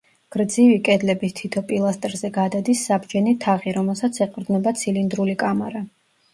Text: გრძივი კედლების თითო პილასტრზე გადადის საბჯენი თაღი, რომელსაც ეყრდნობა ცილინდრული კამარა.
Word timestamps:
გრძივი 0.35 0.77
კედლების 0.87 1.35
თითო 1.39 1.63
პილასტრზე 1.73 2.33
გადადის 2.39 2.83
საბჯენი 2.91 3.35
თაღი, 3.47 3.77
რომელსაც 3.79 4.21
ეყრდნობა 4.29 4.77
ცილინდრული 4.83 5.41
კამარა. 5.47 5.87